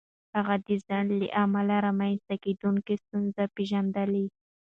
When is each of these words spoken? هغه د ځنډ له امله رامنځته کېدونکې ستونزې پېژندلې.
هغه 0.37 0.55
د 0.67 0.69
ځنډ 0.87 1.09
له 1.21 1.27
امله 1.43 1.75
رامنځته 1.85 2.35
کېدونکې 2.43 2.93
ستونزې 3.03 3.45
پېژندلې. 3.55 4.25